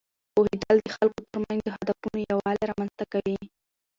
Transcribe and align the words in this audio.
پوهېدل 0.33 0.77
د 0.81 0.87
خلکو 0.95 1.19
ترمنځ 1.29 1.59
د 1.65 1.69
هدفونو 1.75 2.17
یووالی 2.31 2.65
رامینځته 2.69 3.05
کوي. 3.13 3.37